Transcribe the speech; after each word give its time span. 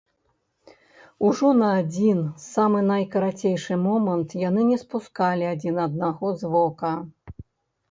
Ужо 1.27 1.51
на 1.57 1.69
адзін 1.81 2.17
самы 2.45 2.79
найкарацейшы 2.93 3.73
момант 3.85 4.35
яны 4.49 4.61
не 4.73 4.81
спускалі 4.87 5.43
адзін 5.53 5.75
аднаго 5.87 6.35
з 6.43 6.53
вока. 6.57 6.95